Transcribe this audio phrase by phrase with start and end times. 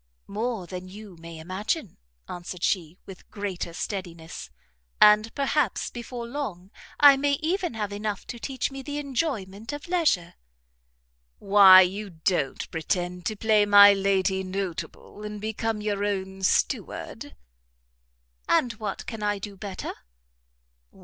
[0.25, 4.49] "More than you may imagine," answered she, with greater steadiness;
[4.99, 9.87] "and perhaps before long I may even have enough to teach me the enjoyment of
[9.87, 10.33] leisure."
[11.37, 17.35] "Why you don't pretend to play my Lady Notable, and become your own steward?"
[18.49, 19.93] "And what can I do better?"